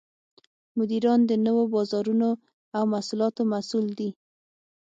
مدیران 0.77 1.19
د 1.27 1.31
نوو 1.45 1.63
بازارونو 1.73 2.29
او 2.77 2.83
محصولاتو 2.93 3.41
مسوول 3.51 3.87
دي. 3.99 4.09